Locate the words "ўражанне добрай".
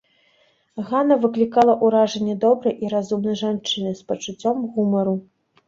1.85-2.75